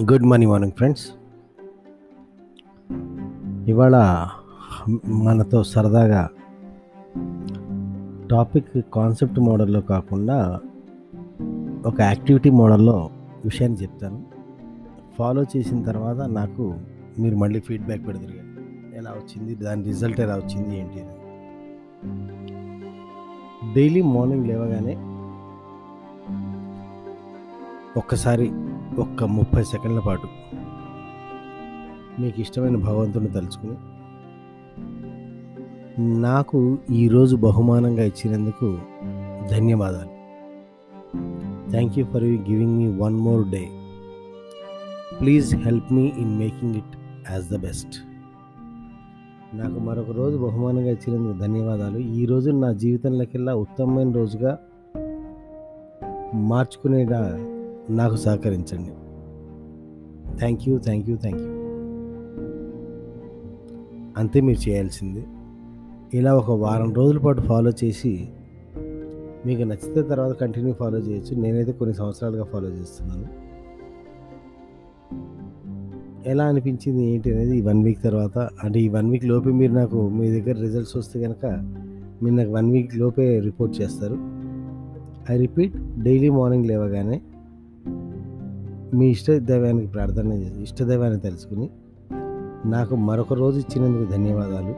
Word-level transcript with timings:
Good 0.00 0.22
morning 0.22 0.52
morning 0.52 0.72
friends 0.72 1.10
ఇవాళ 3.68 4.26
మనతో 5.06 5.64
సరదాగా 5.64 6.28
టాపిక్ 8.30 8.68
కాన్సెప్ట్ 8.94 9.40
మోడల్లో 9.40 9.80
కాకుండా 9.80 10.60
ఒక 11.86 12.00
యాక్టివిటీ 12.00 12.50
మోడల్లో 12.50 13.10
విషయాన్ని 13.44 13.78
చెప్తాను. 13.82 14.24
ఫాలో 15.18 15.44
చేసిన 15.56 15.82
తర్వాత 15.82 16.16
నాకు 16.16 16.74
మీరు 17.18 17.36
మళ్ళీ 17.36 17.60
ఫీడ్బ్యాక్ 17.60 18.06
పెడతారు. 18.06 18.32
ఎలా 18.94 19.10
వచ్చింది? 19.10 19.54
దాని 19.54 19.82
రిజల్ట్ 19.82 20.20
ఎలా 20.20 20.34
వచ్చింది? 20.34 20.80
ఏంటి? 20.80 21.04
డైలీ 23.74 24.02
మార్నింగ్ 24.02 24.46
లేవగానే 24.46 25.13
ఒక్కసారి 27.96 28.52
ఒక్క 28.98 29.24
ముప్పై 29.24 29.64
సెకండ్ల 29.64 30.00
పాటు 30.00 30.26
మీకు 32.20 32.40
ఇష్టమైన 32.40 32.76
భగవంతుని 32.76 33.28
తలుచుకుని 33.28 33.76
నాకు 36.20 36.78
ఈరోజు 36.90 37.36
బహుమానంగా 37.36 38.04
ఇచ్చినందుకు 38.04 38.78
ధన్యవాదాలు. 39.50 40.10
Thank 41.70 41.98
you 41.98 42.04
for 42.04 42.24
you 42.24 42.38
giving 42.38 42.78
me 42.78 42.96
one 42.96 43.14
more 43.14 43.48
day 43.48 43.68
please 45.20 45.56
help 45.56 45.92
me 45.92 46.12
in 46.18 46.38
making 46.38 46.76
it 46.76 46.96
as 47.30 47.48
the 47.48 47.56
best 47.56 47.96
నాకు 49.54 49.78
మరొక 49.78 50.10
రోజు 50.10 50.36
బహుమానంగా 50.36 50.90
ఇచ్చినందుకు 50.90 51.38
ధన్యవాదాలు. 51.38 51.98
ఈ 51.98 52.26
రోజు 52.26 52.50
నా 52.50 52.72
జీవితంలోకెల్లా 52.72 53.54
ఉత్తమమైన 53.54 54.12
రోజుగా 54.12 54.58
మార్చుకునేలా 56.34 57.53
నాకు 57.90 58.16
సహకరించండి. 58.16 58.90
Thank 60.38 60.68
you 60.68 60.78
thank 60.78 61.10
you 61.10 61.16
thank 61.16 61.40
you 61.40 61.48
అంతే 64.16 64.40
మీరు 64.40 64.68
చేయాల్సింది. 64.68 65.26
ఇలా 66.14 66.36
ఒక 66.36 66.50
వారం 66.50 66.94
రోజుల 66.94 67.18
పాటు 67.18 67.40
ఫాలో 67.40 67.70
చేసి 67.84 68.28
మీకు 69.46 69.62
నచ్చితే 69.62 70.02
తర్వాత 70.02 70.32
కంటిన్యూ 70.32 70.72
ఫాలో 70.72 70.98
చేయొచ్చు. 70.98 71.36
నేనైతే 71.36 71.72
కొన్ని 71.72 71.96
సంవత్సరాలుగా 71.96 72.44
ఫాలో 72.44 72.68
చేస్తున్నాను. 72.68 73.44
ఎలా 76.28 76.44
అనిపించింది 76.44 77.04
ఏంటి 77.06 77.34
అనేది 77.34 77.58
ఈ 77.58 77.60
వన్ 77.60 77.84
వీక్ 77.84 78.02
తర్వాత 78.02 78.38
అంటే 78.38 78.80
ఈ 78.80 78.88
వన్ 78.88 79.10
వీక్ 79.10 79.24
లోపే 79.24 79.50
మీరు 79.50 79.72
నాకు 79.72 80.08
మీ 80.08 80.40
దగ్గర 80.40 80.60
రిజల్ట్స్ 80.60 80.96
వస్తే 80.96 81.22
కనుక 81.22 81.46
మీరు 82.22 82.34
నాకు 82.34 82.50
వన్ 82.50 82.70
వీక్ 82.70 82.96
లోపే 82.96 83.40
రిపోర్ట్ 83.40 83.80
చేస్తారు. 83.80 84.18
ఐ 85.32 85.36
రిపీట్ 85.36 86.02
డైలీ 86.02 86.28
మార్నింగ్ 86.28 86.66
లేవగానే 86.66 87.20
మీ 88.94 89.06
ఇష్ట 89.08 89.30
దైవానికి 89.30 89.86
ప్రార్థన 89.86 90.32
ఇష్టదైవాన్ని 90.62 91.20
తెలుసుకుని 91.20 91.70
నాకు 92.70 92.96
మరొక 92.96 93.32
రోజు 93.32 93.58
ఇచ్చినందుకు 93.58 94.10
ధన్యవాదాలు. 94.10 94.74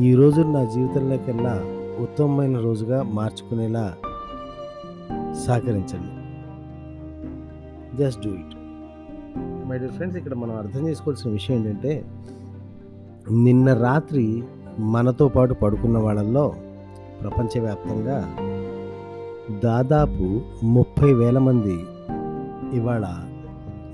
ఈ 0.00 0.14
రోజు 0.14 0.40
నా 0.40 0.64
జీవితంలోకెల్లా 0.64 1.64
ఉత్తమమైన 2.00 2.58
రోజుగా 2.58 3.02
మార్చుకునేలా 3.02 3.94
సహకరించండి. 5.46 6.12
Just 7.96 8.22
do 8.22 8.30
it. 8.30 8.54
My 9.68 9.78
dear 9.78 9.92
friends 9.92 10.18
ఇక్కడ 10.18 10.34
మనం 10.34 10.56
అర్థం 10.56 10.88
చేసుకోవాల్సిన 10.88 11.30
విషయం 11.30 11.56
ఏంటంటే 11.56 12.04
నిన్న 13.30 13.72
రాత్రి 13.72 14.42
మనతో 14.78 15.28
పాటు 15.28 15.54
పడుకున్న 15.54 15.98
వాళ్ళల్లో 15.98 16.54
ప్రపంచవ్యాప్తంగా 17.20 18.36
దాదాపు 19.64 20.40
ముప్పై 20.64 21.12
వేల 21.12 21.38
మంది 21.38 21.84
ఇవాళ 22.76 23.04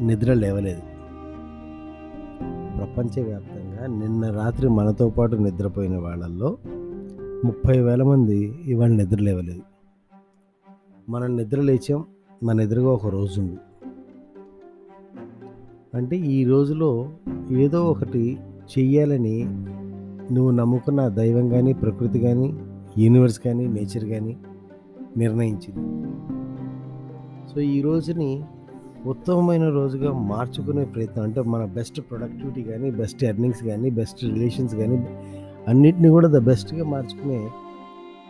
నిద్ర 0.01 0.33
లేవలేదు. 0.33 0.81
ప్రపంచవ్యాప్తంగా 2.77 3.87
నిన్న 3.87 4.31
రాత్రి 4.31 4.69
మనతో 4.69 5.09
పాటు 5.09 5.37
నిద్రపోయిన 5.37 5.99
వాళ్ళల్లో 5.99 6.59
ముప్పై 7.45 7.81
వేల 7.81 8.03
మంది 8.03 8.55
ఇవాళ 8.65 8.91
నిద్ర 8.91 9.19
లేవలేదు. 9.19 9.63
మనం 11.09 11.37
నిద్ర 11.37 11.61
లేచాం 11.61 12.05
మన 12.43 12.61
ఎదురుగా 12.61 12.91
ఒక 12.91 13.07
రోజు 13.07 13.41
ఉంది. 13.41 13.59
అంటే 15.95 16.17
ఈ 16.17 16.45
రోజులో 16.45 17.09
ఏదో 17.51 17.85
ఒకటి 17.85 18.39
చెయ్యాలని 18.79 19.45
నువ్వు 20.33 20.51
నమ్ముకున్న 20.51 21.09
దైవం 21.09 21.49
కానీ 21.49 21.73
ప్రకృతి 21.73 22.19
కానీ 22.19 22.59
యూనివర్స్ 22.99 23.41
కానీ 23.41 23.67
నేచర్ 23.67 24.05
కానీ 24.05 24.37
నిర్ణయించింది. 25.17 26.09
సో 27.55 27.61
ఈ 27.61 27.81
రోజుని 27.81 28.43
ఉత్తమమైన 29.07 29.69
రోజుగా 29.69 30.13
మార్చుకునే 30.13 30.85
ప్రయత్నం. 30.85 31.25
అంటే 31.25 31.41
మన 31.41 31.65
బెస్ట్ 31.65 32.01
ప్రొడక్టివిటీ 32.01 32.63
కానీ 32.63 32.91
బెస్ట్ 32.91 33.25
ఎర్నింగ్స్ 33.25 33.65
కానీ 33.65 33.91
బెస్ట్ 33.91 34.25
రిలేషన్స్ 34.25 34.75
కానీ 34.75 35.07
అన్నిటిని 35.69 36.09
కూడా 36.09 36.29
ద 36.29 36.39
బెస్ట్గా 36.39 36.85
మార్చుకునే 36.85 37.51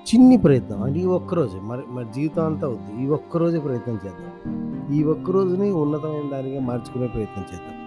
చిన్ని 0.00 0.36
ప్రయత్నం. 0.36 0.82
అంటే 0.82 1.00
ఈ 1.00 1.04
ఒక్కరోజే 1.04 1.60
మరి 1.62 1.80
మరి 1.90 2.04
జీవితం 2.14 2.46
అంతా 2.46 2.66
అవుద్ది. 2.66 3.04
ఈ 3.04 3.06
ఒక్కరోజే 3.06 3.58
ప్రయత్నం 3.58 3.94
చేద్దాం. 3.94 4.94
ఈ 4.94 5.02
ఒక్క 5.02 5.30
రోజుని 5.30 5.70
ఉన్నతమైన 5.70 6.30
దానిగా 6.30 6.60
మార్చుకునే 6.60 7.06
ప్రయత్నం 7.06 7.44
చేద్దాం. 7.54 7.80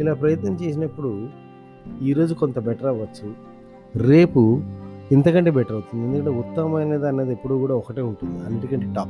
ఇలా 0.00 0.14
ప్రయత్నం 0.14 0.54
చేసినప్పుడు 0.54 1.28
ఈరోజు 2.02 2.34
కొంత 2.34 2.58
బెటర్ 2.58 2.86
అవ్వచ్చు. 2.86 3.32
రేపు 3.96 4.60
ఇంతకంటే 5.12 5.50
బెటర్ 5.50 5.72
అవుతుంది. 5.72 6.06
ఎందుకంటే 6.06 6.38
ఉత్తమమైనది 6.38 7.08
అన్నది 7.08 7.32
ఎప్పుడు 7.32 7.54
కూడా 7.54 7.74
ఒకటే 7.74 8.02
ఉంటుంది. 8.02 8.44
అన్నిటికంటే 8.44 8.86
టాప్ 8.96 9.08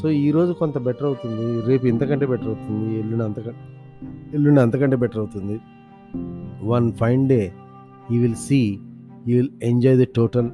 సో 0.00 0.10
ఈరోజు 0.10 0.52
కొంత 0.52 0.78
బెటర్ 0.78 1.06
అవుతుంది. 1.06 1.46
రేపు 1.60 1.86
ఇంతకంటే 1.86 2.26
బెటర్ 2.26 2.48
అవుతుంది. 2.48 2.98
ఎల్లుండి 2.98 3.24
అంతకంటే 3.24 3.62
ఎల్లుండి 4.34 4.60
అంతకంటే 4.60 4.96
బెటర్ 4.96 5.18
అవుతుంది. 5.18 5.60
One 6.62 6.92
fine 6.92 7.28
day 7.28 7.40
you 8.10 8.20
will 8.20 8.40
see 8.48 8.60
you 9.28 9.36
will 9.36 9.50
enjoy 9.62 9.96
the 9.96 10.08
total 10.16 10.50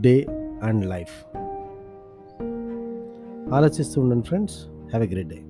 day 0.00 0.14
and 0.62 0.84
life 0.86 1.16
ఆలోచిస్తూ 3.54 4.00
ఉండండి 4.00 4.26
friends 4.26 4.56
have 4.66 5.04
a 5.04 5.08
great 5.12 5.28
day 5.28 5.40